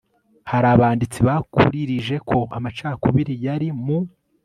[0.51, 3.97] hari abanditsi bakuririje ko amacakubiri yari mu